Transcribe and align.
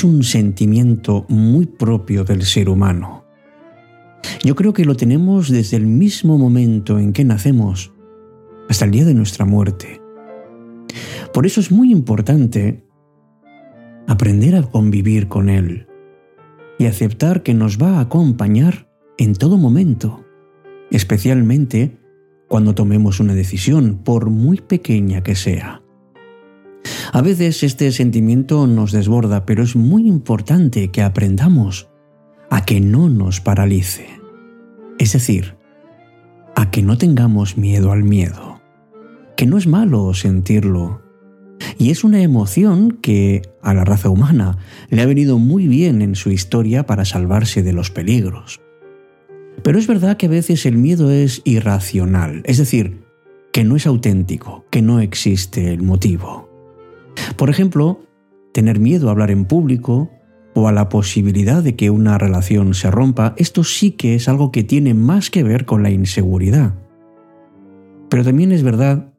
es, 0.00 0.04
un 0.04 0.24
sentimiento 0.24 1.26
muy 1.28 1.66
propio 1.66 2.24
del 2.24 2.42
ser 2.42 2.70
humano. 2.70 3.26
Yo 4.42 4.54
creo 4.54 4.72
que 4.72 4.86
lo 4.86 4.96
tenemos 4.96 5.50
desde 5.50 5.76
el 5.76 5.86
mismo 5.86 6.38
momento 6.38 6.98
en 6.98 7.12
que 7.12 7.24
nacemos 7.24 7.92
hasta 8.68 8.86
el 8.86 8.92
día 8.92 9.04
de 9.04 9.12
nuestra 9.12 9.44
muerte. 9.44 10.00
Por 11.34 11.44
eso 11.44 11.60
es 11.60 11.70
muy 11.70 11.92
importante 11.92 12.82
aprender 14.06 14.56
a 14.56 14.62
convivir 14.62 15.28
con 15.28 15.48
él 15.48 15.86
y 16.78 16.86
aceptar 16.86 17.42
que 17.42 17.52
nos 17.52 17.76
va 17.76 17.98
a 17.98 18.00
acompañar 18.00 18.88
en 19.18 19.34
todo 19.34 19.58
momento, 19.58 20.24
especialmente 20.90 21.98
cuando 22.48 22.74
tomemos 22.74 23.20
una 23.20 23.34
decisión, 23.34 24.00
por 24.02 24.30
muy 24.30 24.60
pequeña 24.60 25.22
que 25.22 25.34
sea. 25.34 25.82
A 27.12 27.22
veces 27.22 27.64
este 27.64 27.90
sentimiento 27.90 28.68
nos 28.68 28.92
desborda, 28.92 29.44
pero 29.44 29.64
es 29.64 29.74
muy 29.74 30.06
importante 30.06 30.88
que 30.92 31.02
aprendamos 31.02 31.88
a 32.50 32.64
que 32.64 32.80
no 32.80 33.08
nos 33.08 33.40
paralice. 33.40 34.06
Es 34.98 35.14
decir, 35.14 35.56
a 36.54 36.70
que 36.70 36.82
no 36.82 36.98
tengamos 36.98 37.56
miedo 37.56 37.90
al 37.90 38.04
miedo, 38.04 38.60
que 39.36 39.46
no 39.46 39.58
es 39.58 39.66
malo 39.66 40.14
sentirlo, 40.14 41.02
y 41.78 41.90
es 41.90 42.04
una 42.04 42.22
emoción 42.22 42.92
que 42.92 43.42
a 43.60 43.74
la 43.74 43.84
raza 43.84 44.08
humana 44.08 44.58
le 44.88 45.02
ha 45.02 45.06
venido 45.06 45.38
muy 45.38 45.66
bien 45.66 46.02
en 46.02 46.14
su 46.14 46.30
historia 46.30 46.86
para 46.86 47.04
salvarse 47.04 47.64
de 47.64 47.72
los 47.72 47.90
peligros. 47.90 48.60
Pero 49.64 49.80
es 49.80 49.88
verdad 49.88 50.16
que 50.16 50.26
a 50.26 50.30
veces 50.30 50.64
el 50.64 50.76
miedo 50.76 51.10
es 51.10 51.42
irracional, 51.44 52.42
es 52.44 52.58
decir, 52.58 53.02
que 53.52 53.64
no 53.64 53.74
es 53.74 53.88
auténtico, 53.88 54.64
que 54.70 54.80
no 54.80 55.00
existe 55.00 55.72
el 55.72 55.82
motivo. 55.82 56.49
Por 57.36 57.50
ejemplo, 57.50 58.00
tener 58.52 58.78
miedo 58.78 59.08
a 59.08 59.12
hablar 59.12 59.30
en 59.30 59.44
público 59.44 60.10
o 60.54 60.68
a 60.68 60.72
la 60.72 60.88
posibilidad 60.88 61.62
de 61.62 61.76
que 61.76 61.90
una 61.90 62.18
relación 62.18 62.74
se 62.74 62.90
rompa, 62.90 63.34
esto 63.36 63.64
sí 63.64 63.92
que 63.92 64.14
es 64.14 64.28
algo 64.28 64.50
que 64.50 64.64
tiene 64.64 64.94
más 64.94 65.30
que 65.30 65.42
ver 65.42 65.64
con 65.64 65.82
la 65.82 65.90
inseguridad. 65.90 66.74
Pero 68.08 68.24
también 68.24 68.52
es 68.52 68.62
verdad 68.62 69.12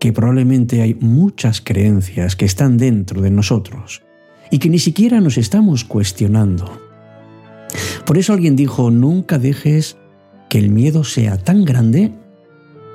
que 0.00 0.12
probablemente 0.12 0.82
hay 0.82 0.94
muchas 0.94 1.60
creencias 1.60 2.36
que 2.36 2.44
están 2.44 2.76
dentro 2.76 3.20
de 3.20 3.30
nosotros 3.30 4.02
y 4.50 4.58
que 4.58 4.68
ni 4.68 4.78
siquiera 4.78 5.20
nos 5.20 5.38
estamos 5.38 5.84
cuestionando. 5.84 6.80
Por 8.04 8.18
eso 8.18 8.32
alguien 8.32 8.56
dijo, 8.56 8.90
nunca 8.90 9.38
dejes 9.38 9.96
que 10.48 10.58
el 10.58 10.70
miedo 10.70 11.04
sea 11.04 11.36
tan 11.36 11.64
grande 11.64 12.12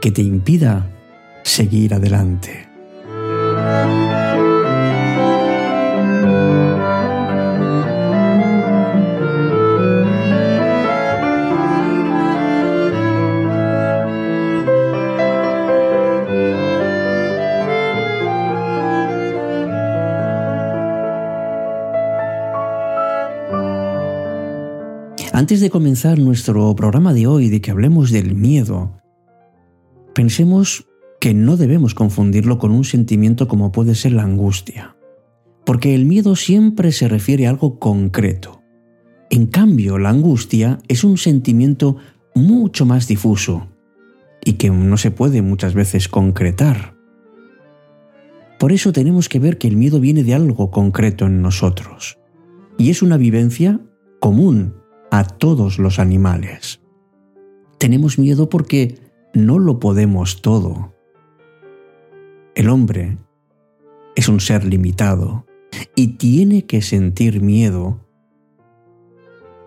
que 0.01 0.11
te 0.11 0.21
impida 0.21 0.89
seguir 1.43 1.93
adelante. 1.93 2.67
Antes 25.53 25.61
de 25.61 25.69
comenzar 25.69 26.17
nuestro 26.17 26.75
programa 26.75 27.13
de 27.13 27.27
hoy, 27.27 27.47
de 27.49 27.61
que 27.61 27.69
hablemos 27.69 28.09
del 28.09 28.33
miedo, 28.33 28.99
pensemos 30.15 30.87
que 31.21 31.35
no 31.35 31.57
debemos 31.57 31.93
confundirlo 31.93 32.57
con 32.57 32.71
un 32.71 32.83
sentimiento 32.83 33.47
como 33.47 33.71
puede 33.71 33.93
ser 33.93 34.13
la 34.13 34.23
angustia, 34.23 34.97
porque 35.63 35.93
el 35.93 36.05
miedo 36.05 36.35
siempre 36.35 36.91
se 36.91 37.07
refiere 37.07 37.45
a 37.45 37.51
algo 37.51 37.77
concreto. 37.77 38.63
En 39.29 39.45
cambio, 39.45 39.99
la 39.99 40.09
angustia 40.09 40.79
es 40.87 41.03
un 41.03 41.19
sentimiento 41.19 41.97
mucho 42.33 42.87
más 42.87 43.07
difuso 43.07 43.67
y 44.43 44.53
que 44.53 44.71
no 44.71 44.97
se 44.97 45.11
puede 45.11 45.43
muchas 45.43 45.75
veces 45.75 46.07
concretar. 46.07 46.95
Por 48.57 48.71
eso 48.71 48.91
tenemos 48.91 49.29
que 49.29 49.37
ver 49.37 49.59
que 49.59 49.67
el 49.67 49.77
miedo 49.77 49.99
viene 49.99 50.23
de 50.23 50.33
algo 50.33 50.71
concreto 50.71 51.27
en 51.27 51.43
nosotros 51.43 52.17
y 52.79 52.89
es 52.89 53.03
una 53.03 53.17
vivencia 53.17 53.79
común 54.19 54.81
a 55.13 55.25
todos 55.25 55.77
los 55.77 55.99
animales. 55.99 56.81
Tenemos 57.77 58.17
miedo 58.17 58.49
porque 58.49 58.97
no 59.35 59.59
lo 59.59 59.79
podemos 59.79 60.41
todo. 60.41 60.95
El 62.55 62.67
hombre 62.67 63.19
es 64.15 64.27
un 64.27 64.39
ser 64.39 64.65
limitado 64.65 65.45
y 65.95 66.17
tiene 66.17 66.65
que 66.65 66.81
sentir 66.81 67.43
miedo, 67.43 68.07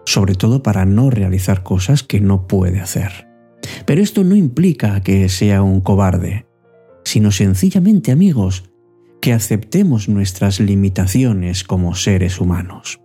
sobre 0.05 0.35
todo 0.35 0.65
para 0.65 0.85
no 0.85 1.11
realizar 1.11 1.63
cosas 1.63 2.03
que 2.03 2.21
no 2.21 2.49
puede 2.49 2.81
hacer. 2.81 3.29
Pero 3.87 4.03
esto 4.03 4.25
no 4.25 4.35
implica 4.35 5.01
que 5.01 5.29
sea 5.29 5.63
un 5.63 5.81
cobarde, 5.81 6.49
sino 7.05 7.31
sencillamente, 7.31 8.11
amigos, 8.11 8.69
que 9.21 9.33
aceptemos 9.33 10.09
nuestras 10.09 10.59
limitaciones 10.59 11.63
como 11.63 11.95
seres 11.95 12.41
humanos. 12.41 13.01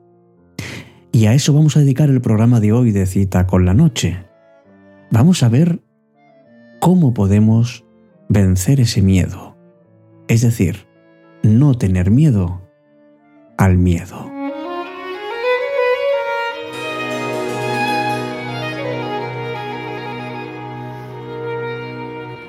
Y 1.11 1.25
a 1.25 1.33
eso 1.33 1.53
vamos 1.53 1.75
a 1.75 1.81
dedicar 1.81 2.09
el 2.09 2.21
programa 2.21 2.59
de 2.59 2.71
hoy 2.71 2.91
de 2.91 3.05
cita 3.05 3.45
con 3.45 3.65
la 3.65 3.73
noche. 3.73 4.23
Vamos 5.11 5.43
a 5.43 5.49
ver 5.49 5.81
cómo 6.79 7.13
podemos 7.13 7.83
vencer 8.29 8.79
ese 8.79 9.01
miedo. 9.01 9.57
Es 10.29 10.41
decir, 10.41 10.87
no 11.43 11.73
tener 11.75 12.11
miedo 12.11 12.61
al 13.57 13.77
miedo. 13.77 14.31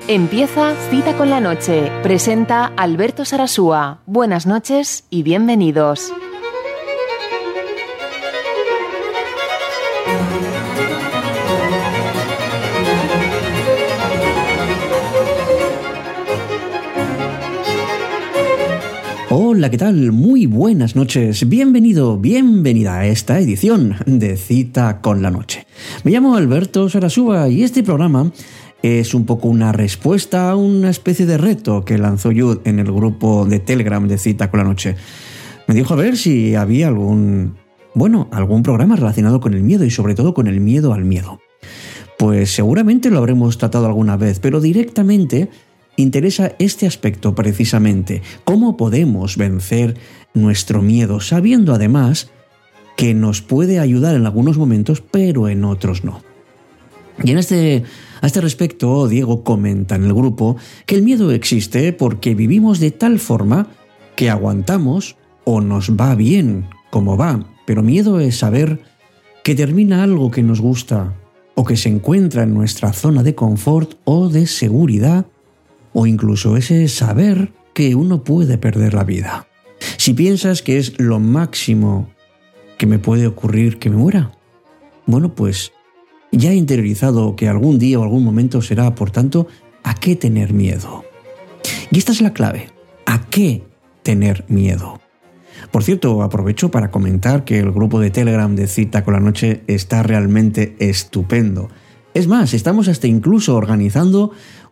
Empieza 0.07 0.75
Cita 0.89 1.15
con 1.17 1.29
la 1.29 1.39
Noche. 1.39 1.89
Presenta 2.03 2.65
Alberto 2.77 3.25
Sarasúa. 3.25 4.01
Buenas 4.05 4.45
noches 4.45 5.05
y 5.09 5.23
bienvenidos. 5.23 6.13
¿Qué 19.69 19.77
tal? 19.77 20.11
Muy 20.11 20.45
buenas 20.45 20.93
noches. 20.95 21.47
Bienvenido, 21.47 22.17
bienvenida 22.17 22.97
a 22.99 23.07
esta 23.07 23.39
edición 23.39 23.95
de 24.05 24.35
Cita 24.35 24.99
con 24.99 25.21
la 25.21 25.31
Noche. 25.31 25.65
Me 26.03 26.11
llamo 26.11 26.35
Alberto 26.35 26.89
Sarasúa 26.89 27.47
y 27.47 27.63
este 27.63 27.81
programa 27.81 28.29
es 28.81 29.13
un 29.13 29.25
poco 29.25 29.47
una 29.47 29.71
respuesta 29.71 30.51
a 30.51 30.57
una 30.57 30.89
especie 30.89 31.25
de 31.25 31.37
reto 31.37 31.85
que 31.85 31.97
lanzó 31.97 32.33
Yud 32.33 32.59
en 32.65 32.79
el 32.79 32.91
grupo 32.91 33.45
de 33.45 33.59
Telegram 33.59 34.05
de 34.05 34.17
Cita 34.17 34.51
con 34.51 34.57
la 34.57 34.65
Noche. 34.65 34.95
Me 35.67 35.75
dijo 35.75 35.93
a 35.93 35.97
ver 35.97 36.17
si 36.17 36.55
había 36.55 36.89
algún, 36.89 37.55
bueno, 37.95 38.27
algún 38.31 38.63
programa 38.63 38.97
relacionado 38.97 39.39
con 39.39 39.53
el 39.53 39.63
miedo 39.63 39.85
y 39.85 39.91
sobre 39.91 40.13
todo 40.13 40.33
con 40.33 40.47
el 40.47 40.59
miedo 40.59 40.93
al 40.93 41.05
miedo. 41.05 41.39
Pues 42.17 42.53
seguramente 42.53 43.09
lo 43.09 43.19
habremos 43.19 43.57
tratado 43.57 43.85
alguna 43.85 44.17
vez, 44.17 44.39
pero 44.39 44.59
directamente 44.59 45.49
interesa 45.95 46.53
este 46.59 46.87
aspecto 46.87 47.35
precisamente, 47.35 48.21
cómo 48.43 48.77
podemos 48.77 49.37
vencer 49.37 49.95
nuestro 50.33 50.81
miedo, 50.81 51.19
sabiendo 51.19 51.73
además 51.73 52.29
que 52.95 53.13
nos 53.13 53.41
puede 53.41 53.79
ayudar 53.79 54.15
en 54.15 54.25
algunos 54.25 54.57
momentos, 54.57 55.01
pero 55.01 55.49
en 55.49 55.63
otros 55.65 56.03
no. 56.03 56.21
Y 57.23 57.31
en 57.31 57.37
este, 57.37 57.83
a 58.21 58.27
este 58.27 58.41
respecto, 58.41 59.07
Diego 59.07 59.43
comenta 59.43 59.95
en 59.95 60.05
el 60.05 60.13
grupo 60.13 60.57
que 60.85 60.95
el 60.95 61.03
miedo 61.03 61.31
existe 61.31 61.93
porque 61.93 62.33
vivimos 62.33 62.79
de 62.79 62.91
tal 62.91 63.19
forma 63.19 63.67
que 64.15 64.29
aguantamos 64.29 65.15
o 65.43 65.61
nos 65.61 65.91
va 65.91 66.15
bien 66.15 66.67
como 66.89 67.17
va, 67.17 67.45
pero 67.65 67.83
miedo 67.83 68.19
es 68.19 68.37
saber 68.37 68.81
que 69.43 69.55
termina 69.55 70.03
algo 70.03 70.31
que 70.31 70.43
nos 70.43 70.61
gusta 70.61 71.13
o 71.55 71.65
que 71.65 71.77
se 71.77 71.89
encuentra 71.89 72.43
en 72.43 72.53
nuestra 72.53 72.93
zona 72.93 73.23
de 73.23 73.35
confort 73.35 73.95
o 74.05 74.29
de 74.29 74.47
seguridad 74.47 75.25
o 75.93 76.05
incluso 76.05 76.57
ese 76.57 76.87
saber 76.87 77.53
que 77.73 77.95
uno 77.95 78.23
puede 78.23 78.57
perder 78.57 78.93
la 78.93 79.03
vida. 79.03 79.47
Si 79.97 80.13
piensas 80.13 80.61
que 80.61 80.77
es 80.77 80.99
lo 80.99 81.19
máximo 81.19 82.09
que 82.77 82.85
me 82.85 82.99
puede 82.99 83.27
ocurrir 83.27 83.79
que 83.79 83.89
me 83.89 83.97
muera, 83.97 84.31
bueno, 85.05 85.35
pues 85.35 85.71
ya 86.31 86.51
he 86.51 86.55
interiorizado 86.55 87.35
que 87.35 87.47
algún 87.47 87.79
día 87.79 87.99
o 87.99 88.03
algún 88.03 88.23
momento 88.23 88.61
será, 88.61 88.95
por 88.95 89.11
tanto, 89.11 89.47
¿a 89.83 89.95
qué 89.95 90.15
tener 90.15 90.53
miedo? 90.53 91.03
Y 91.91 91.97
esta 91.97 92.11
es 92.11 92.21
la 92.21 92.33
clave, 92.33 92.69
¿a 93.05 93.25
qué 93.29 93.63
tener 94.01 94.45
miedo? 94.47 94.99
Por 95.71 95.83
cierto, 95.83 96.21
aprovecho 96.23 96.71
para 96.71 96.91
comentar 96.91 97.45
que 97.45 97.59
el 97.59 97.71
grupo 97.71 97.99
de 97.99 98.11
Telegram 98.11 98.55
de 98.55 98.67
Cita 98.67 99.03
con 99.03 99.13
la 99.13 99.19
Noche 99.19 99.63
está 99.67 100.03
realmente 100.03 100.75
estupendo. 100.79 101.69
Es 102.13 102.27
más, 102.27 102.53
estamos 102.53 102.87
hasta 102.87 103.07
incluso 103.07 103.55
organizando 103.55 104.31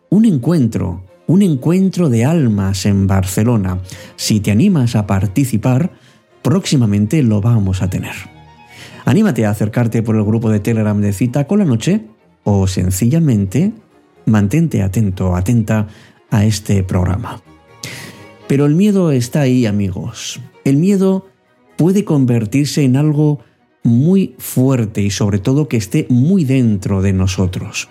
un 0.09 0.25
encuentro 0.25 1.05
un 1.31 1.41
encuentro 1.43 2.09
de 2.09 2.25
almas 2.25 2.85
en 2.85 3.07
Barcelona. 3.07 3.79
Si 4.17 4.41
te 4.41 4.51
animas 4.51 4.97
a 4.97 5.07
participar, 5.07 5.93
próximamente 6.41 7.23
lo 7.23 7.39
vamos 7.39 7.81
a 7.81 7.89
tener. 7.89 8.11
Anímate 9.05 9.45
a 9.45 9.51
acercarte 9.51 10.03
por 10.03 10.17
el 10.17 10.25
grupo 10.25 10.49
de 10.49 10.59
Telegram 10.59 10.99
de 10.99 11.13
Cita 11.13 11.47
con 11.47 11.59
la 11.59 11.65
Noche 11.65 12.01
o 12.43 12.67
sencillamente 12.67 13.71
mantente 14.25 14.81
atento, 14.81 15.33
atenta 15.33 15.87
a 16.29 16.43
este 16.43 16.83
programa. 16.83 17.41
Pero 18.49 18.65
el 18.65 18.75
miedo 18.75 19.11
está 19.11 19.41
ahí, 19.41 19.65
amigos. 19.65 20.41
El 20.65 20.75
miedo 20.75 21.27
puede 21.77 22.03
convertirse 22.03 22.83
en 22.83 22.97
algo 22.97 23.39
muy 23.83 24.35
fuerte 24.37 25.01
y 25.01 25.09
sobre 25.09 25.39
todo 25.39 25.69
que 25.69 25.77
esté 25.77 26.07
muy 26.09 26.43
dentro 26.43 27.01
de 27.01 27.13
nosotros. 27.13 27.87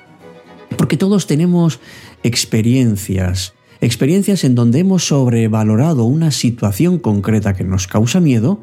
Porque 0.77 0.97
todos 0.97 1.27
tenemos 1.27 1.81
experiencias, 2.23 3.55
experiencias 3.81 4.45
en 4.45 4.55
donde 4.55 4.81
hemos 4.81 5.07
sobrevalorado 5.09 6.05
una 6.05 6.31
situación 6.31 6.99
concreta 6.99 7.55
que 7.55 7.65
nos 7.65 7.87
causa 7.87 8.21
miedo, 8.21 8.61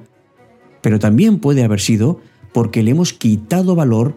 pero 0.82 1.00
también 1.00 1.40
puede 1.40 1.64
haber 1.64 1.80
sido 1.80 2.20
porque 2.54 2.84
le 2.84 2.92
hemos 2.92 3.14
quitado 3.14 3.76
valor 3.76 4.16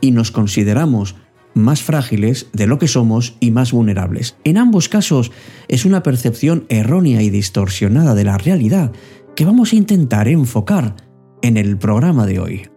y 0.00 0.10
nos 0.10 0.30
consideramos 0.30 1.16
más 1.54 1.82
frágiles 1.82 2.48
de 2.52 2.66
lo 2.66 2.78
que 2.78 2.86
somos 2.86 3.36
y 3.40 3.50
más 3.50 3.72
vulnerables. 3.72 4.36
En 4.44 4.58
ambos 4.58 4.88
casos 4.88 5.32
es 5.68 5.84
una 5.84 6.02
percepción 6.02 6.66
errónea 6.68 7.22
y 7.22 7.30
distorsionada 7.30 8.14
de 8.14 8.24
la 8.24 8.36
realidad 8.36 8.92
que 9.34 9.46
vamos 9.46 9.72
a 9.72 9.76
intentar 9.76 10.28
enfocar 10.28 10.96
en 11.42 11.56
el 11.56 11.78
programa 11.78 12.26
de 12.26 12.40
hoy. 12.40 12.75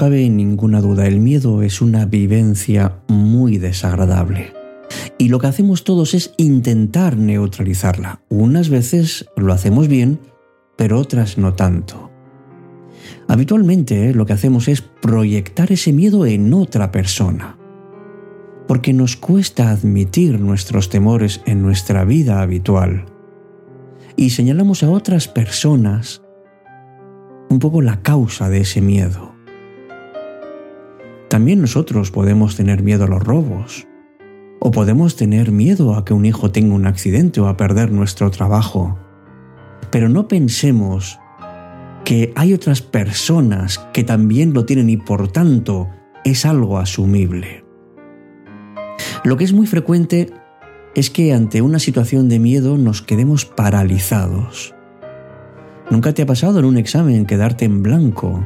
Cabe 0.00 0.30
ninguna 0.30 0.80
duda, 0.80 1.06
el 1.06 1.20
miedo 1.20 1.60
es 1.60 1.82
una 1.82 2.06
vivencia 2.06 3.02
muy 3.08 3.58
desagradable. 3.58 4.54
Y 5.18 5.28
lo 5.28 5.38
que 5.38 5.48
hacemos 5.48 5.84
todos 5.84 6.14
es 6.14 6.32
intentar 6.38 7.18
neutralizarla. 7.18 8.22
Unas 8.30 8.70
veces 8.70 9.26
lo 9.36 9.52
hacemos 9.52 9.88
bien, 9.88 10.18
pero 10.78 10.98
otras 10.98 11.36
no 11.36 11.52
tanto. 11.52 12.10
Habitualmente 13.28 14.14
lo 14.14 14.24
que 14.24 14.32
hacemos 14.32 14.68
es 14.68 14.80
proyectar 14.80 15.70
ese 15.70 15.92
miedo 15.92 16.24
en 16.24 16.54
otra 16.54 16.90
persona. 16.92 17.58
Porque 18.66 18.94
nos 18.94 19.16
cuesta 19.16 19.68
admitir 19.68 20.40
nuestros 20.40 20.88
temores 20.88 21.42
en 21.44 21.60
nuestra 21.60 22.06
vida 22.06 22.40
habitual. 22.40 23.04
Y 24.16 24.30
señalamos 24.30 24.82
a 24.82 24.88
otras 24.88 25.28
personas 25.28 26.22
un 27.50 27.58
poco 27.58 27.82
la 27.82 28.00
causa 28.00 28.48
de 28.48 28.62
ese 28.62 28.80
miedo. 28.80 29.29
También 31.30 31.60
nosotros 31.60 32.10
podemos 32.10 32.56
tener 32.56 32.82
miedo 32.82 33.04
a 33.04 33.06
los 33.06 33.22
robos, 33.22 33.86
o 34.58 34.72
podemos 34.72 35.14
tener 35.14 35.52
miedo 35.52 35.94
a 35.94 36.04
que 36.04 36.12
un 36.12 36.26
hijo 36.26 36.50
tenga 36.50 36.74
un 36.74 36.86
accidente 36.86 37.40
o 37.40 37.46
a 37.46 37.56
perder 37.56 37.92
nuestro 37.92 38.32
trabajo. 38.32 38.98
Pero 39.92 40.08
no 40.08 40.26
pensemos 40.26 41.20
que 42.04 42.32
hay 42.34 42.52
otras 42.52 42.82
personas 42.82 43.78
que 43.92 44.02
también 44.02 44.52
lo 44.52 44.64
tienen 44.64 44.90
y 44.90 44.96
por 44.96 45.28
tanto 45.28 45.88
es 46.24 46.44
algo 46.44 46.78
asumible. 46.78 47.64
Lo 49.22 49.36
que 49.36 49.44
es 49.44 49.52
muy 49.52 49.68
frecuente 49.68 50.32
es 50.96 51.10
que 51.10 51.32
ante 51.32 51.62
una 51.62 51.78
situación 51.78 52.28
de 52.28 52.40
miedo 52.40 52.76
nos 52.76 53.02
quedemos 53.02 53.44
paralizados. 53.44 54.74
¿Nunca 55.90 56.12
te 56.12 56.22
ha 56.22 56.26
pasado 56.26 56.58
en 56.58 56.64
un 56.64 56.76
examen 56.76 57.24
quedarte 57.24 57.66
en 57.66 57.84
blanco? 57.84 58.44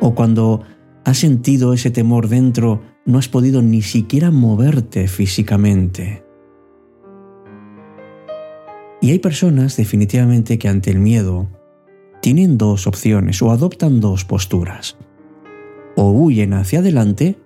O 0.00 0.14
cuando 0.14 0.62
has 1.06 1.18
sentido 1.18 1.72
ese 1.72 1.92
temor 1.92 2.26
dentro, 2.26 2.82
no 3.04 3.18
has 3.18 3.28
podido 3.28 3.62
ni 3.62 3.80
siquiera 3.80 4.32
moverte 4.32 5.06
físicamente. 5.06 6.24
Y 9.00 9.12
hay 9.12 9.20
personas 9.20 9.76
definitivamente 9.76 10.58
que 10.58 10.68
ante 10.68 10.90
el 10.90 10.98
miedo 10.98 11.46
tienen 12.20 12.58
dos 12.58 12.88
opciones 12.88 13.40
o 13.40 13.52
adoptan 13.52 14.00
dos 14.00 14.24
posturas. 14.24 14.98
O 15.94 16.10
huyen 16.10 16.54
hacia 16.54 16.80
adelante 16.80 17.38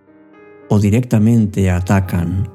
o 0.70 0.80
directamente 0.80 1.70
atacan. 1.70 2.50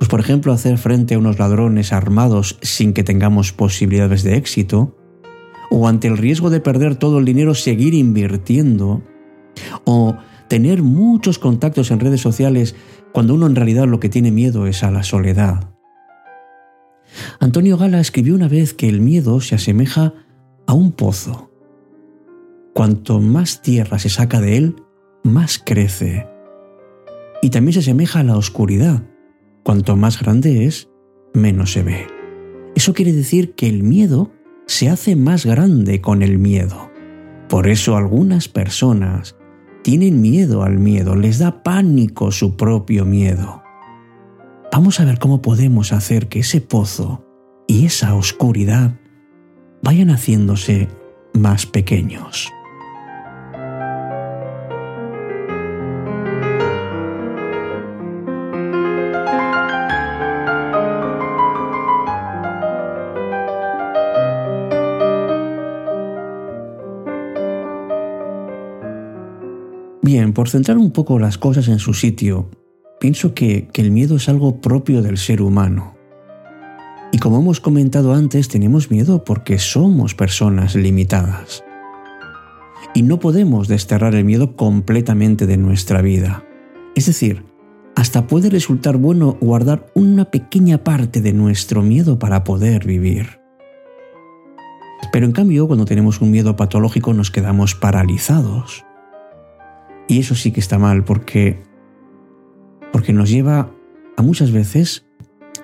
Pues 0.00 0.10
por 0.10 0.18
ejemplo 0.18 0.52
hacer 0.52 0.76
frente 0.78 1.14
a 1.14 1.18
unos 1.18 1.38
ladrones 1.38 1.92
armados 1.92 2.58
sin 2.62 2.94
que 2.94 3.04
tengamos 3.04 3.52
posibilidades 3.52 4.24
de 4.24 4.34
éxito, 4.36 4.96
o 5.70 5.86
ante 5.86 6.08
el 6.08 6.18
riesgo 6.18 6.50
de 6.50 6.58
perder 6.58 6.96
todo 6.96 7.20
el 7.20 7.24
dinero 7.24 7.54
seguir 7.54 7.94
invirtiendo, 7.94 9.04
o 9.84 10.16
tener 10.48 10.82
muchos 10.82 11.38
contactos 11.38 11.90
en 11.90 12.00
redes 12.00 12.20
sociales 12.20 12.74
cuando 13.12 13.34
uno 13.34 13.46
en 13.46 13.56
realidad 13.56 13.86
lo 13.86 14.00
que 14.00 14.08
tiene 14.08 14.30
miedo 14.30 14.66
es 14.66 14.82
a 14.82 14.90
la 14.90 15.02
soledad. 15.02 15.70
Antonio 17.38 17.76
Gala 17.76 18.00
escribió 18.00 18.34
una 18.34 18.48
vez 18.48 18.74
que 18.74 18.88
el 18.88 19.00
miedo 19.00 19.40
se 19.40 19.54
asemeja 19.54 20.14
a 20.66 20.72
un 20.72 20.92
pozo. 20.92 21.50
Cuanto 22.74 23.20
más 23.20 23.62
tierra 23.62 23.98
se 23.98 24.08
saca 24.08 24.40
de 24.40 24.56
él, 24.56 24.76
más 25.22 25.58
crece. 25.64 26.26
Y 27.42 27.50
también 27.50 27.74
se 27.74 27.80
asemeja 27.80 28.20
a 28.20 28.24
la 28.24 28.36
oscuridad. 28.36 29.02
Cuanto 29.62 29.96
más 29.96 30.20
grande 30.20 30.66
es, 30.66 30.88
menos 31.34 31.72
se 31.72 31.82
ve. 31.82 32.06
Eso 32.74 32.94
quiere 32.94 33.12
decir 33.12 33.54
que 33.54 33.68
el 33.68 33.82
miedo 33.82 34.30
se 34.66 34.88
hace 34.88 35.16
más 35.16 35.44
grande 35.44 36.00
con 36.00 36.22
el 36.22 36.38
miedo. 36.38 36.90
Por 37.48 37.68
eso 37.68 37.96
algunas 37.96 38.48
personas 38.48 39.36
tienen 39.82 40.20
miedo 40.20 40.62
al 40.62 40.78
miedo, 40.78 41.14
les 41.14 41.38
da 41.38 41.62
pánico 41.62 42.32
su 42.32 42.56
propio 42.56 43.04
miedo. 43.04 43.62
Vamos 44.72 45.00
a 45.00 45.04
ver 45.04 45.18
cómo 45.18 45.42
podemos 45.42 45.92
hacer 45.92 46.28
que 46.28 46.40
ese 46.40 46.60
pozo 46.60 47.24
y 47.66 47.86
esa 47.86 48.14
oscuridad 48.14 48.98
vayan 49.82 50.10
haciéndose 50.10 50.88
más 51.32 51.66
pequeños. 51.66 52.52
Bien, 70.02 70.32
por 70.32 70.48
centrar 70.48 70.78
un 70.78 70.92
poco 70.92 71.18
las 71.18 71.36
cosas 71.36 71.68
en 71.68 71.78
su 71.78 71.92
sitio, 71.92 72.48
pienso 73.00 73.34
que, 73.34 73.68
el 73.74 73.90
miedo 73.90 74.16
es 74.16 74.30
algo 74.30 74.60
propio 74.62 75.02
del 75.02 75.18
ser 75.18 75.42
humano. 75.42 75.94
Y 77.12 77.18
como 77.18 77.38
hemos 77.38 77.60
comentado 77.60 78.14
antes, 78.14 78.48
tenemos 78.48 78.90
miedo 78.90 79.24
porque 79.24 79.58
somos 79.58 80.14
personas 80.14 80.74
limitadas. 80.74 81.62
Y 82.94 83.02
no 83.02 83.20
podemos 83.20 83.68
desterrar 83.68 84.14
el 84.14 84.24
miedo 84.24 84.56
completamente 84.56 85.46
de 85.46 85.58
nuestra 85.58 86.00
vida. 86.00 86.44
Es 86.94 87.04
decir, 87.04 87.44
hasta 87.94 88.26
puede 88.26 88.48
resultar 88.48 88.96
bueno 88.96 89.36
guardar 89.40 89.92
una 89.94 90.24
pequeña 90.30 90.82
parte 90.82 91.20
de 91.20 91.34
nuestro 91.34 91.82
miedo 91.82 92.18
para 92.18 92.42
poder 92.42 92.86
vivir. 92.86 93.38
Pero 95.12 95.26
en 95.26 95.32
cambio, 95.32 95.66
cuando 95.66 95.84
tenemos 95.84 96.22
un 96.22 96.30
miedo 96.30 96.56
patológico 96.56 97.12
nos 97.12 97.30
quedamos 97.30 97.74
paralizados 97.74 98.84
y 100.10 100.18
eso 100.18 100.34
sí 100.34 100.50
que 100.50 100.58
está 100.58 100.76
mal 100.76 101.04
porque, 101.04 101.62
porque 102.92 103.12
nos 103.12 103.30
lleva 103.30 103.72
a 104.16 104.22
muchas 104.22 104.50
veces 104.50 105.06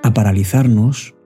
a 0.05 0.15
paralizarnos 0.15 1.17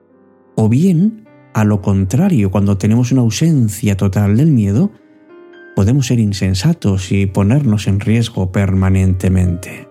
o 0.55 0.67
bien 0.67 1.27
a 1.53 1.63
lo 1.63 1.83
contrario, 1.83 2.49
cuando 2.49 2.79
tenemos 2.79 3.11
una 3.11 3.21
ausencia 3.21 3.95
total 3.95 4.37
del 4.37 4.51
miedo, 4.51 4.91
podemos 5.75 6.07
ser 6.07 6.19
insensatos 6.19 7.11
y 7.11 7.27
ponernos 7.27 7.85
en 7.85 7.99
riesgo 7.99 8.51
permanentemente. 8.51 9.87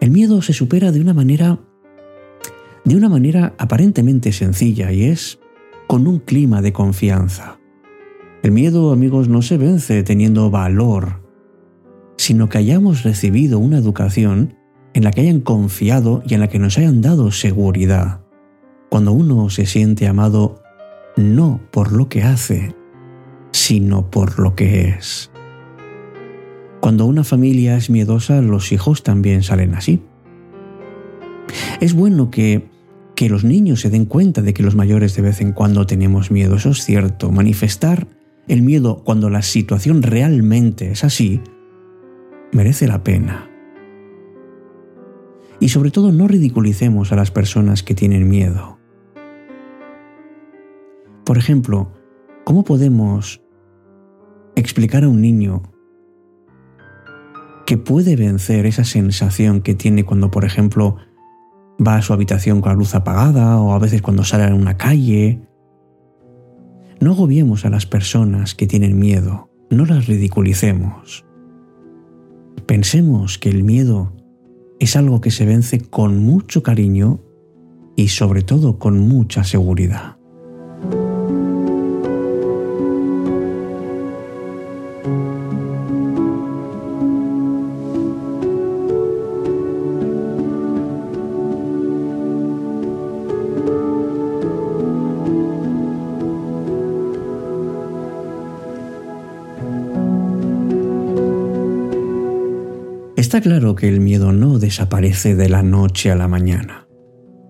El 0.00 0.12
miedo 0.12 0.42
se 0.42 0.52
supera 0.52 0.92
de 0.92 1.00
una 1.00 1.12
manera 1.12 1.58
de 2.84 2.94
una 2.94 3.08
manera 3.08 3.54
aparentemente 3.58 4.30
sencilla 4.30 4.92
y 4.92 5.06
es 5.06 5.40
con 5.88 6.06
un 6.06 6.20
clima 6.20 6.62
de 6.62 6.72
confianza. 6.72 7.58
El 8.44 8.52
miedo, 8.52 8.92
amigos, 8.92 9.26
no 9.26 9.40
se 9.40 9.56
vence 9.56 10.02
teniendo 10.02 10.50
valor, 10.50 11.22
sino 12.18 12.50
que 12.50 12.58
hayamos 12.58 13.02
recibido 13.02 13.58
una 13.58 13.78
educación 13.78 14.58
en 14.92 15.02
la 15.02 15.12
que 15.12 15.22
hayan 15.22 15.40
confiado 15.40 16.22
y 16.28 16.34
en 16.34 16.40
la 16.40 16.48
que 16.48 16.58
nos 16.58 16.76
hayan 16.76 17.00
dado 17.00 17.30
seguridad. 17.30 18.20
Cuando 18.90 19.12
uno 19.12 19.48
se 19.48 19.64
siente 19.64 20.06
amado, 20.06 20.62
no 21.16 21.58
por 21.70 21.92
lo 21.92 22.10
que 22.10 22.22
hace, 22.22 22.74
sino 23.52 24.10
por 24.10 24.38
lo 24.38 24.54
que 24.54 24.90
es. 24.90 25.30
Cuando 26.80 27.06
una 27.06 27.24
familia 27.24 27.78
es 27.78 27.88
miedosa, 27.88 28.42
los 28.42 28.72
hijos 28.72 29.02
también 29.02 29.42
salen 29.42 29.74
así. 29.74 30.02
Es 31.80 31.94
bueno 31.94 32.30
que, 32.30 32.68
que 33.14 33.30
los 33.30 33.42
niños 33.42 33.80
se 33.80 33.88
den 33.88 34.04
cuenta 34.04 34.42
de 34.42 34.52
que 34.52 34.62
los 34.62 34.74
mayores 34.74 35.16
de 35.16 35.22
vez 35.22 35.40
en 35.40 35.52
cuando 35.52 35.86
tenemos 35.86 36.30
miedo, 36.30 36.56
eso 36.56 36.72
es 36.72 36.84
cierto. 36.84 37.32
Manifestar 37.32 38.06
el 38.48 38.62
miedo 38.62 39.02
cuando 39.04 39.30
la 39.30 39.42
situación 39.42 40.02
realmente 40.02 40.90
es 40.90 41.04
así, 41.04 41.40
merece 42.52 42.86
la 42.86 43.02
pena. 43.02 43.50
Y 45.60 45.68
sobre 45.68 45.90
todo 45.90 46.12
no 46.12 46.28
ridiculicemos 46.28 47.12
a 47.12 47.16
las 47.16 47.30
personas 47.30 47.82
que 47.82 47.94
tienen 47.94 48.28
miedo. 48.28 48.78
Por 51.24 51.38
ejemplo, 51.38 51.92
¿cómo 52.44 52.64
podemos 52.64 53.40
explicar 54.56 55.04
a 55.04 55.08
un 55.08 55.22
niño 55.22 55.62
que 57.66 57.78
puede 57.78 58.16
vencer 58.16 58.66
esa 58.66 58.84
sensación 58.84 59.62
que 59.62 59.74
tiene 59.74 60.04
cuando, 60.04 60.30
por 60.30 60.44
ejemplo, 60.44 60.96
va 61.84 61.96
a 61.96 62.02
su 62.02 62.12
habitación 62.12 62.60
con 62.60 62.72
la 62.72 62.76
luz 62.76 62.94
apagada 62.94 63.58
o 63.58 63.72
a 63.72 63.78
veces 63.78 64.02
cuando 64.02 64.22
sale 64.22 64.44
a 64.44 64.54
una 64.54 64.76
calle? 64.76 65.40
No 67.00 67.12
agobiemos 67.12 67.64
a 67.64 67.70
las 67.70 67.86
personas 67.86 68.54
que 68.54 68.66
tienen 68.66 68.98
miedo, 68.98 69.50
no 69.70 69.84
las 69.84 70.06
ridiculicemos. 70.06 71.24
Pensemos 72.66 73.38
que 73.38 73.50
el 73.50 73.62
miedo 73.62 74.12
es 74.80 74.96
algo 74.96 75.20
que 75.20 75.30
se 75.30 75.44
vence 75.44 75.80
con 75.80 76.18
mucho 76.18 76.62
cariño 76.62 77.20
y 77.96 78.08
sobre 78.08 78.42
todo 78.42 78.78
con 78.78 78.98
mucha 78.98 79.44
seguridad. 79.44 80.16
Está 103.34 103.50
claro 103.50 103.74
que 103.74 103.88
el 103.88 103.98
miedo 103.98 104.30
no 104.30 104.60
desaparece 104.60 105.34
de 105.34 105.48
la 105.48 105.64
noche 105.64 106.08
a 106.12 106.14
la 106.14 106.28
mañana. 106.28 106.86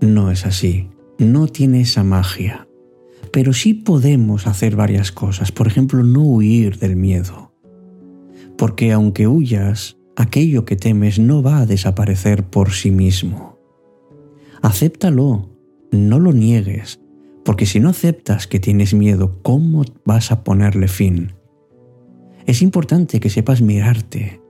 No 0.01 0.31
es 0.31 0.47
así, 0.47 0.89
no 1.19 1.47
tiene 1.47 1.83
esa 1.83 2.03
magia. 2.03 2.67
Pero 3.31 3.53
sí 3.53 3.75
podemos 3.75 4.47
hacer 4.47 4.77
varias 4.77 5.13
cosas, 5.13 5.53
por 5.53 5.67
ejemplo, 5.67 6.03
no 6.03 6.23
huir 6.23 6.79
del 6.79 6.97
miedo. 6.97 7.53
Porque 8.57 8.93
aunque 8.93 9.29
huyas, 9.29 9.99
aquello 10.17 10.65
que 10.65 10.77
temes 10.77 11.19
no 11.19 11.43
va 11.43 11.59
a 11.59 11.67
desaparecer 11.67 12.45
por 12.45 12.71
sí 12.71 12.91
mismo. 12.91 13.59
Acéptalo, 14.63 15.51
no 15.93 16.19
lo 16.19 16.33
niegues, 16.33 17.03
porque 17.45 17.67
si 17.67 17.79
no 17.79 17.91
aceptas 17.91 18.47
que 18.47 18.59
tienes 18.59 18.95
miedo, 18.95 19.39
¿cómo 19.43 19.85
vas 20.07 20.33
a 20.33 20.45
ponerle 20.45 20.89
fin? 20.89 21.35
Es 22.47 22.63
importante 22.63 23.21
que 23.21 23.29
sepas 23.29 23.61
mirarte, 23.61 24.41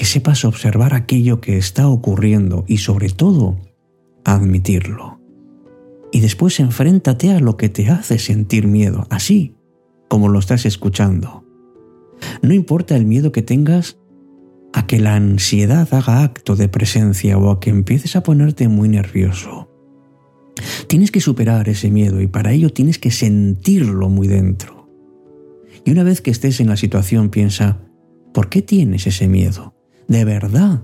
que 0.00 0.06
sepas 0.06 0.46
observar 0.46 0.94
aquello 0.94 1.42
que 1.42 1.58
está 1.58 1.86
ocurriendo 1.86 2.64
y 2.66 2.78
sobre 2.78 3.10
todo 3.10 3.58
admitirlo. 4.24 5.20
Y 6.10 6.20
después 6.20 6.58
enfréntate 6.58 7.32
a 7.32 7.38
lo 7.38 7.58
que 7.58 7.68
te 7.68 7.90
hace 7.90 8.18
sentir 8.18 8.66
miedo, 8.66 9.06
así 9.10 9.56
como 10.08 10.30
lo 10.30 10.38
estás 10.38 10.64
escuchando. 10.64 11.44
No 12.40 12.54
importa 12.54 12.96
el 12.96 13.04
miedo 13.04 13.30
que 13.30 13.42
tengas 13.42 13.98
a 14.72 14.86
que 14.86 15.00
la 15.00 15.16
ansiedad 15.16 15.86
haga 15.92 16.22
acto 16.22 16.56
de 16.56 16.70
presencia 16.70 17.36
o 17.36 17.50
a 17.50 17.60
que 17.60 17.68
empieces 17.68 18.16
a 18.16 18.22
ponerte 18.22 18.68
muy 18.68 18.88
nervioso. 18.88 19.68
Tienes 20.86 21.10
que 21.10 21.20
superar 21.20 21.68
ese 21.68 21.90
miedo 21.90 22.22
y 22.22 22.26
para 22.26 22.52
ello 22.52 22.72
tienes 22.72 22.98
que 22.98 23.10
sentirlo 23.10 24.08
muy 24.08 24.28
dentro. 24.28 24.88
Y 25.84 25.90
una 25.90 26.04
vez 26.04 26.22
que 26.22 26.30
estés 26.30 26.58
en 26.60 26.68
la 26.68 26.78
situación 26.78 27.28
piensa, 27.28 27.82
¿por 28.32 28.48
qué 28.48 28.62
tienes 28.62 29.06
ese 29.06 29.28
miedo? 29.28 29.74
¿De 30.10 30.24
verdad 30.24 30.82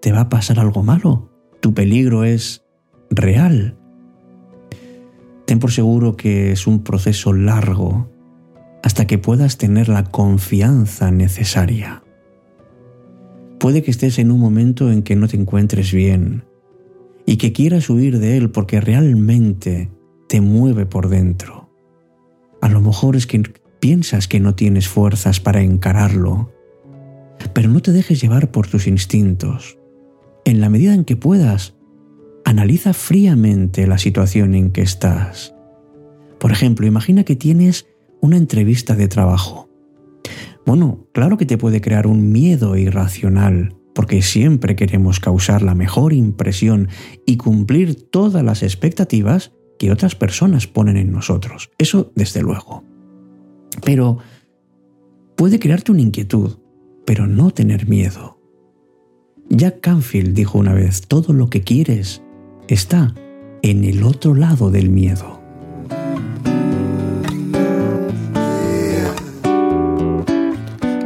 te 0.00 0.12
va 0.12 0.20
a 0.20 0.28
pasar 0.28 0.60
algo 0.60 0.84
malo? 0.84 1.32
¿Tu 1.60 1.74
peligro 1.74 2.22
es 2.22 2.64
real? 3.10 3.76
Ten 5.46 5.58
por 5.58 5.72
seguro 5.72 6.16
que 6.16 6.52
es 6.52 6.68
un 6.68 6.84
proceso 6.84 7.32
largo 7.32 8.08
hasta 8.84 9.08
que 9.08 9.18
puedas 9.18 9.58
tener 9.58 9.88
la 9.88 10.04
confianza 10.04 11.10
necesaria. 11.10 12.04
Puede 13.58 13.82
que 13.82 13.90
estés 13.90 14.20
en 14.20 14.30
un 14.30 14.38
momento 14.38 14.92
en 14.92 15.02
que 15.02 15.16
no 15.16 15.26
te 15.26 15.36
encuentres 15.36 15.92
bien 15.92 16.44
y 17.26 17.36
que 17.36 17.52
quieras 17.52 17.90
huir 17.90 18.20
de 18.20 18.36
él 18.36 18.52
porque 18.52 18.80
realmente 18.80 19.90
te 20.28 20.40
mueve 20.40 20.86
por 20.86 21.08
dentro. 21.08 21.68
A 22.62 22.68
lo 22.68 22.80
mejor 22.80 23.16
es 23.16 23.26
que 23.26 23.42
piensas 23.80 24.28
que 24.28 24.38
no 24.38 24.54
tienes 24.54 24.86
fuerzas 24.86 25.40
para 25.40 25.62
encararlo 25.62 26.52
pero 27.52 27.68
no 27.68 27.80
te 27.80 27.92
dejes 27.92 28.20
llevar 28.20 28.50
por 28.50 28.66
tus 28.66 28.86
instintos. 28.86 29.78
En 30.44 30.60
la 30.60 30.68
medida 30.68 30.94
en 30.94 31.04
que 31.04 31.16
puedas, 31.16 31.74
analiza 32.44 32.92
fríamente 32.94 33.86
la 33.86 33.98
situación 33.98 34.54
en 34.54 34.70
que 34.70 34.82
estás. 34.82 35.54
Por 36.38 36.52
ejemplo, 36.52 36.86
imagina 36.86 37.24
que 37.24 37.36
tienes 37.36 37.86
una 38.20 38.36
entrevista 38.36 38.94
de 38.94 39.08
trabajo. 39.08 39.68
Bueno, 40.64 41.06
claro 41.12 41.36
que 41.36 41.46
te 41.46 41.58
puede 41.58 41.80
crear 41.80 42.06
un 42.06 42.30
miedo 42.30 42.76
irracional, 42.76 43.76
porque 43.94 44.22
siempre 44.22 44.76
queremos 44.76 45.18
causar 45.18 45.62
la 45.62 45.74
mejor 45.74 46.12
impresión 46.12 46.88
y 47.26 47.36
cumplir 47.36 47.94
todas 48.10 48.44
las 48.44 48.62
expectativas 48.62 49.52
que 49.78 49.90
otras 49.90 50.14
personas 50.14 50.66
ponen 50.66 50.96
en 50.96 51.10
nosotros. 51.10 51.70
Eso 51.78 52.12
desde 52.14 52.42
luego. 52.42 52.84
Pero 53.84 54.18
puede 55.36 55.58
crearte 55.58 55.92
una 55.92 56.02
inquietud, 56.02 56.57
pero 57.08 57.26
no 57.26 57.50
tener 57.52 57.88
miedo. 57.88 58.38
Jack 59.48 59.80
Canfield 59.80 60.34
dijo 60.34 60.58
una 60.58 60.74
vez, 60.74 61.00
todo 61.08 61.32
lo 61.32 61.48
que 61.48 61.62
quieres 61.62 62.20
está 62.68 63.14
en 63.62 63.84
el 63.84 64.02
otro 64.02 64.34
lado 64.34 64.70
del 64.70 64.90
miedo. 64.90 65.37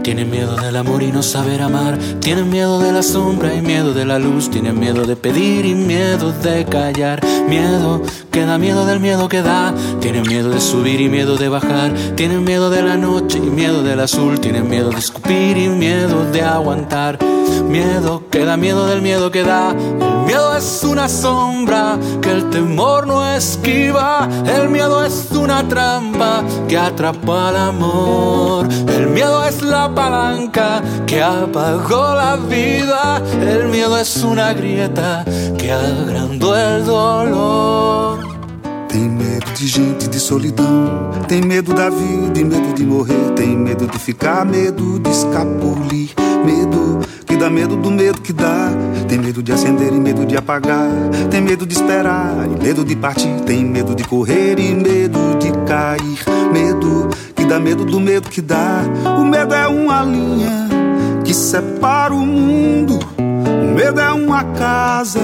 Tienen 0.02 0.30
miedo 0.30 0.56
del 0.56 0.76
amor 0.76 1.02
y 1.02 1.12
no 1.12 1.23
saber 1.23 1.62
amar. 1.62 1.97
Tienen 2.21 2.50
miedo 2.50 2.80
de 2.80 2.90
la 2.90 3.04
sombra 3.04 3.54
y 3.54 3.62
miedo 3.62 3.94
de 3.94 4.04
la 4.04 4.18
luz. 4.18 4.50
Tienen 4.50 4.78
miedo 4.80 5.04
de 5.04 5.14
pedir 5.14 5.64
y 5.64 5.75
miedo 5.75 6.32
de 6.32 6.64
callar. 6.64 7.21
Miedo 7.49 8.02
que 8.32 8.44
da 8.44 8.59
miedo 8.59 8.85
del 8.85 8.99
miedo 8.99 9.28
que 9.28 9.42
da. 9.42 9.73
Tienen 10.00 10.23
miedo 10.23 10.50
de 10.50 10.61
subir 10.61 11.00
y 11.00 11.09
miedo 11.09 11.37
de 11.37 11.49
bajar. 11.49 11.92
Tienen 12.16 12.42
miedo 12.42 12.68
de 12.68 12.82
la 12.82 12.97
noche 12.97 13.38
y 13.38 13.49
miedo 13.49 13.85
del 13.85 14.00
azul. 14.00 14.40
Tienen 14.40 14.68
miedo 14.68 14.90
de 14.90 14.99
escupir 14.99 15.56
y 15.56 15.68
miedo 15.68 16.25
de 16.32 16.42
aguantar. 16.42 17.18
Miedo 17.68 18.25
que 18.28 18.44
da 18.44 18.56
miedo 18.56 18.87
del 18.87 19.02
miedo 19.02 19.30
que 19.30 19.44
da. 19.44 19.73
Miedo 20.33 20.57
es 20.57 20.83
una 20.83 21.11
sombra 21.11 21.99
que 22.23 22.31
el 22.31 22.49
temor 22.49 23.07
no 23.07 23.23
esquiva. 23.37 24.27
El 24.47 24.71
miedo 24.71 25.05
es 25.05 25.29
una 25.31 25.69
trampa 25.69 26.43
que 26.67 26.79
atrapa 26.79 27.49
al 27.49 27.57
amor. 27.59 28.67
El 28.89 29.09
miedo 29.09 29.45
es 29.45 29.61
la 29.61 29.95
palanca 29.95 30.81
que 31.07 31.23
apagó 31.23 32.15
la 32.15 32.37
vida. 32.37 33.23
El 33.43 33.69
miedo 33.69 33.99
es 33.99 34.25
una 34.25 34.55
grieta 34.55 35.23
que 35.59 35.71
agrandó 35.71 36.57
el 36.57 36.87
dolor. 36.87 38.21
Tem 38.89 39.11
medo 39.11 39.53
de 39.61 39.67
gente, 39.69 40.09
de 40.09 40.19
solidão. 40.19 41.11
Tem 41.29 41.43
medo 41.43 41.75
da 41.75 41.91
vida 41.91 42.41
e 42.41 42.45
medo 42.45 42.73
de 42.73 42.87
morrer. 42.87 43.35
Tem 43.37 43.55
medo 43.55 43.87
de 43.87 43.99
ficar, 43.99 44.47
medo 44.47 44.99
de 44.99 45.11
escapulir. 45.11 46.22
Medo 46.45 47.01
que 47.27 47.37
dá 47.37 47.49
medo 47.49 47.77
do 47.77 47.91
medo 47.91 48.21
que 48.21 48.33
dá. 48.33 48.71
Tem 49.09 49.19
medo 49.19 49.43
de 49.43 49.53
acender 49.53 49.93
e 49.93 49.99
medo 49.99 50.27
de 50.27 50.37
apagar. 50.37 50.91
Tem 51.31 51.41
medo 51.41 51.67
de 51.67 51.75
esperar 51.75 52.47
e 52.47 52.63
medo 52.63 52.85
de 52.85 52.97
partir. 52.97 53.41
Tem 53.47 53.65
medo 53.65 53.95
de 53.95 54.05
correr 54.05 54.59
e 54.59 54.75
medo 54.75 55.37
de 55.39 55.53
cair. 55.67 56.19
Medo 56.53 57.09
que 57.35 57.45
dá 57.45 57.59
medo 57.59 57.85
do 57.85 58.01
medo 58.01 58.29
que 58.29 58.41
dá. 58.41 58.83
O 59.19 59.25
medo 59.25 59.55
é 59.55 59.67
uma 59.67 60.03
linha 60.03 60.69
que 61.25 61.33
separa 61.33 62.13
o 62.13 62.27
mundo. 62.27 62.99
O 63.19 63.75
medo 63.75 64.01
é 64.01 64.13
uma 64.13 64.45
casa 64.45 65.21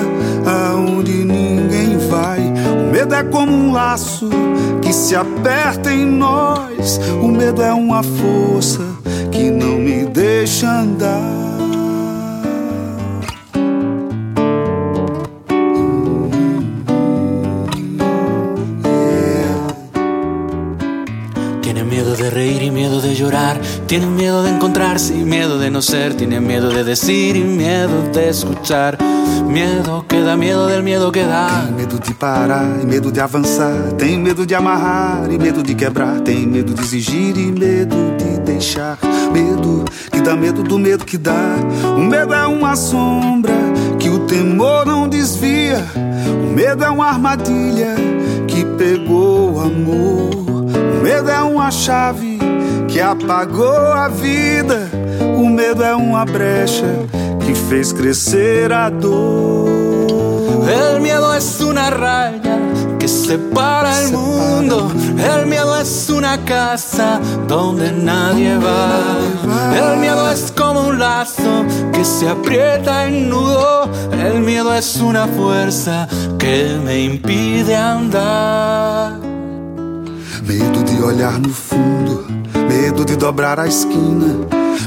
aonde 0.47 1.13
ninguém 1.25 1.99
vai. 1.99 2.41
O 2.41 2.91
medo 2.91 3.15
é 3.15 3.23
como 3.23 3.53
um 3.53 3.73
laço 3.73 4.31
que 4.81 4.93
se 4.93 5.15
aperta 5.15 5.93
em 5.93 6.07
nós. 6.07 6.99
O 7.23 7.29
medo 7.29 7.63
é 7.63 7.73
uma 7.75 8.03
força 8.03 8.83
que 9.31 9.51
não 9.51 9.78
me 10.49 10.55
deixa 10.55 10.81
andar. 10.81 11.59
de 22.17 22.31
reír 22.31 22.63
y 22.63 22.71
miedo 22.71 23.01
de 23.01 23.15
llorar. 23.15 23.61
Tienen 23.87 24.17
miedo 24.17 24.43
de 24.43 24.51
encontrarse 24.51 25.15
y 25.15 25.25
miedo 25.25 25.59
de 25.59 25.71
no 25.71 25.83
ser. 25.83 26.15
Tienen 26.15 26.47
miedo 26.47 26.71
de 26.71 26.83
decir 26.83 27.37
y 27.37 27.45
miedo 27.45 28.03
de 28.13 28.31
escuchar. 28.31 28.99
Miedo 29.47 30.05
que 30.09 30.21
dá 30.21 30.37
miedo 30.37 30.67
del 30.67 30.83
miedo 30.83 31.13
que 31.13 31.25
dá. 31.25 31.65
Tem 31.67 31.75
medo 31.75 31.99
de 31.99 32.15
parar 32.15 32.81
e 32.81 32.87
medo 32.87 33.13
de 33.13 33.21
avançar. 33.21 33.93
Tem 33.99 34.19
medo 34.19 34.47
de 34.47 34.55
amarrar 34.55 35.31
e 35.31 35.39
medo 35.39 35.63
de 35.63 35.75
quebrar. 35.75 36.21
Tem 36.21 36.47
medo 36.47 36.75
de 36.75 36.81
exigir 36.83 37.37
e 37.37 37.53
medo 37.53 37.97
de 38.17 38.28
deixar. 38.59 38.99
Medo 39.33 39.85
que 40.11 40.21
dá 40.21 40.35
medo 40.35 40.63
do 40.63 40.79
medo 40.79 41.05
que 41.05 41.17
dá. 41.17 41.57
O 41.97 42.01
medo 42.01 42.35
é 42.35 42.47
uma 42.47 42.75
sombra 42.75 43.55
que 43.99 44.09
o 44.09 44.21
temor 44.27 44.85
não 44.85 45.09
desvia. 45.09 45.85
O 46.43 46.53
medo 46.53 46.85
é 46.85 46.91
uma 46.91 47.07
armadilha 47.07 47.95
que 48.49 48.65
pegou 48.77 49.55
o 49.55 49.61
amor. 49.61 50.31
O 50.35 51.03
medo 51.03 51.31
é 51.31 51.41
uma 51.41 51.71
chave 51.71 52.39
que 52.89 53.01
apagou 53.01 53.93
a 53.93 54.09
vida. 54.09 54.91
O 55.37 55.49
medo 55.49 55.85
é 55.85 55.95
uma 55.95 56.25
brecha 56.25 56.97
que 57.47 57.55
fez 57.55 57.93
crescer 57.93 58.73
a 58.73 58.91
dor. 58.91 59.69
El 60.69 61.01
miedo 61.01 61.33
es 61.35 61.61
una 61.61 61.91
raya 61.91 62.48
separa 63.09 64.03
el 64.03 64.13
mundo. 64.13 64.93
El 65.19 65.47
miedo 65.47 65.81
es 65.81 66.11
una 66.11 66.45
casa 66.45 67.21
donde 67.47 67.91
nadie 67.93 68.57
va. 68.59 69.19
El 69.75 69.99
miedo 69.99 70.31
es 70.31 70.53
como 70.53 70.83
un 70.89 70.99
lazo 70.99 71.65
que 71.93 72.05
se 72.05 72.29
aprieta 72.29 73.07
en 73.07 73.31
nudo. 73.31 73.89
El 74.13 74.41
miedo 74.41 74.75
es 74.75 74.97
una 74.97 75.27
fuerza 75.27 76.07
que 76.39 76.79
me 76.85 77.03
impide 77.03 77.75
andar. 77.77 79.19
Medo 80.47 80.83
de 80.83 81.03
olhar 81.03 81.41
no 81.41 81.49
fundo, 81.51 82.27
medo 82.69 83.05
de 83.05 83.17
dobrar 83.17 83.61
a 83.61 83.67
esquina, 83.67 84.35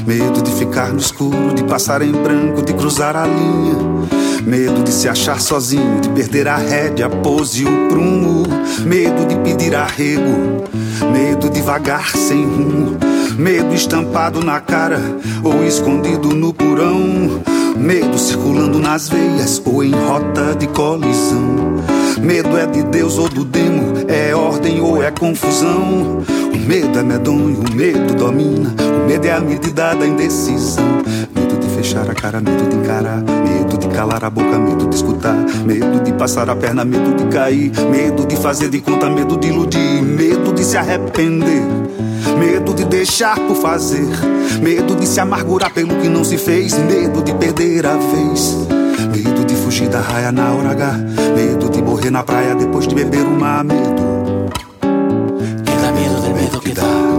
medo 0.06 0.40
de 0.42 0.50
ficar 0.50 0.92
no 0.92 0.98
escuro, 0.98 1.52
de 1.54 1.62
passar 1.62 2.02
em 2.02 2.12
branco, 2.12 2.62
de 2.62 2.74
cruzar 2.74 3.16
a 3.16 3.26
linha. 3.26 4.21
Medo 4.46 4.82
de 4.82 4.92
se 4.92 5.08
achar 5.08 5.40
sozinho, 5.40 6.00
de 6.00 6.08
perder 6.10 6.48
a 6.48 6.56
rédea, 6.56 7.06
a 7.06 7.10
pose 7.10 7.62
e 7.62 7.66
o 7.66 7.88
prumo. 7.88 8.42
Medo 8.84 9.26
de 9.26 9.36
pedir 9.36 9.74
arrego, 9.74 10.64
medo 11.12 11.48
de 11.48 11.60
vagar 11.62 12.10
sem 12.16 12.44
rumo. 12.44 12.98
Medo 13.38 13.74
estampado 13.74 14.44
na 14.44 14.60
cara 14.60 15.00
ou 15.42 15.64
escondido 15.64 16.34
no 16.34 16.52
porão. 16.52 17.40
Medo 17.76 18.18
circulando 18.18 18.78
nas 18.78 19.08
veias 19.08 19.60
ou 19.64 19.82
em 19.82 19.92
rota 19.92 20.54
de 20.54 20.66
colisão. 20.68 21.82
Medo 22.20 22.56
é 22.58 22.66
de 22.66 22.82
Deus 22.84 23.18
ou 23.18 23.28
do 23.28 23.44
demo, 23.44 23.94
é 24.06 24.34
ordem 24.34 24.80
ou 24.80 25.02
é 25.02 25.10
confusão. 25.10 26.22
O 26.54 26.58
medo 26.68 26.98
é 26.98 27.02
medonho, 27.02 27.60
o 27.60 27.74
medo 27.74 28.14
domina. 28.14 28.74
O 29.02 29.06
medo 29.08 29.24
é 29.26 29.32
a 29.32 29.40
medida 29.40 29.94
da 29.94 30.06
indecisão. 30.06 30.84
Medo 31.34 31.58
de 31.58 31.68
fechar 31.74 32.08
a 32.08 32.14
cara, 32.14 32.40
medo 32.40 32.68
de 32.68 32.76
encarar. 32.76 33.22
Medo 33.22 33.61
de 33.82 33.88
calar 33.88 34.24
a 34.24 34.30
boca, 34.30 34.58
medo 34.58 34.86
de 34.86 34.96
escutar. 34.96 35.36
Medo 35.64 36.00
de 36.00 36.12
passar 36.12 36.48
a 36.48 36.56
perna, 36.56 36.84
medo 36.84 37.14
de 37.14 37.24
cair. 37.26 37.72
Medo 37.90 38.24
de 38.24 38.36
fazer 38.36 38.70
de 38.70 38.80
conta, 38.80 39.10
medo 39.10 39.36
de 39.36 39.48
iludir. 39.48 40.02
Medo 40.02 40.52
de 40.52 40.64
se 40.64 40.76
arrepender. 40.76 41.62
Medo 42.38 42.72
de 42.74 42.84
deixar 42.84 43.38
por 43.40 43.56
fazer. 43.56 44.06
Medo 44.62 44.94
de 44.94 45.06
se 45.06 45.20
amargurar 45.20 45.72
pelo 45.72 45.96
que 45.96 46.08
não 46.08 46.24
se 46.24 46.38
fez. 46.38 46.78
Medo 46.78 47.22
de 47.22 47.34
perder 47.34 47.86
a 47.86 47.96
vez. 47.96 48.56
Medo 49.10 49.44
de 49.44 49.54
fugir 49.56 49.88
da 49.88 50.00
raia 50.00 50.30
na 50.30 50.52
hora 50.52 50.70
H. 50.70 50.92
Medo 51.34 51.68
de 51.68 51.82
morrer 51.82 52.10
na 52.10 52.22
praia 52.22 52.54
depois 52.54 52.86
de 52.86 52.94
beber 52.94 53.24
uma. 53.24 53.64
Medo. 53.64 54.48
Que 55.64 55.76
da 55.82 55.92
miedo 55.92 56.20
del 56.22 56.34
miedo 56.34 56.60
que 56.60 56.72
da. 56.72 57.11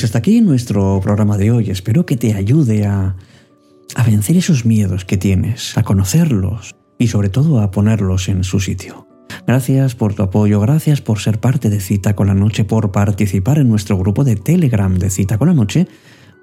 Pues 0.00 0.08
hasta 0.08 0.20
aquí 0.20 0.40
nuestro 0.40 0.98
programa 1.02 1.36
de 1.36 1.50
hoy. 1.50 1.68
Espero 1.68 2.06
que 2.06 2.16
te 2.16 2.32
ayude 2.32 2.86
a, 2.86 3.16
a 3.94 4.02
vencer 4.02 4.34
esos 4.38 4.64
miedos 4.64 5.04
que 5.04 5.18
tienes, 5.18 5.76
a 5.76 5.82
conocerlos 5.82 6.74
y 6.98 7.08
sobre 7.08 7.28
todo 7.28 7.60
a 7.60 7.70
ponerlos 7.70 8.30
en 8.30 8.42
su 8.42 8.60
sitio. 8.60 9.06
Gracias 9.46 9.94
por 9.94 10.14
tu 10.14 10.22
apoyo, 10.22 10.58
gracias 10.58 11.02
por 11.02 11.18
ser 11.18 11.38
parte 11.38 11.68
de 11.68 11.80
Cita 11.80 12.16
con 12.16 12.28
la 12.28 12.34
Noche, 12.34 12.64
por 12.64 12.92
participar 12.92 13.58
en 13.58 13.68
nuestro 13.68 13.98
grupo 13.98 14.24
de 14.24 14.36
Telegram 14.36 14.96
de 14.98 15.10
Cita 15.10 15.36
con 15.36 15.48
la 15.48 15.54
Noche, 15.54 15.86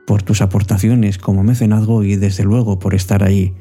por 0.06 0.22
tus 0.22 0.44
aportaciones 0.44 1.18
como 1.18 1.42
mecenazgo 1.42 2.04
y 2.04 2.16
desde 2.16 2.44
luego 2.44 2.78
por 2.78 2.94
estar 2.94 3.24
ahí, 3.24 3.56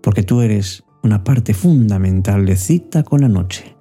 porque 0.00 0.22
tú 0.22 0.42
eres 0.42 0.84
una 1.02 1.24
parte 1.24 1.54
fundamental 1.54 2.46
de 2.46 2.54
Cita 2.54 3.02
con 3.02 3.22
la 3.22 3.28
Noche. 3.28 3.74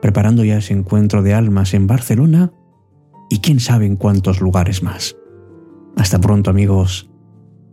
Preparando 0.00 0.44
ya 0.44 0.58
ese 0.58 0.72
encuentro 0.72 1.24
de 1.24 1.34
almas 1.34 1.74
en 1.74 1.88
Barcelona 1.88 2.52
y 3.30 3.40
quién 3.40 3.60
sabe 3.60 3.86
en 3.86 3.96
cuántos 3.96 4.40
lugares 4.40 4.82
más. 4.82 5.16
Hasta 5.96 6.20
pronto 6.20 6.50
amigos, 6.50 7.10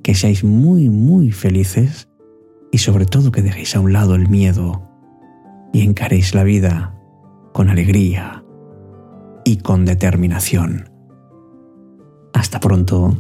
que 0.04 0.16
seáis 0.16 0.44
muy 0.44 0.90
muy 0.90 1.32
felices 1.32 2.10
y 2.72 2.80
sobre 2.80 3.06
todo 3.06 3.32
que 3.32 3.42
dejéis 3.42 3.76
a 3.76 3.80
un 3.80 3.94
lado 3.94 4.16
el 4.16 4.28
miedo 4.30 4.90
y 5.74 5.82
encaréis 5.82 6.36
la 6.36 6.44
vida 6.44 6.96
con 7.54 7.70
alegría 7.70 8.44
y 9.44 9.58
con 9.58 9.86
determinación. 9.86 10.90
Hasta 12.34 12.60
pronto. 12.60 13.18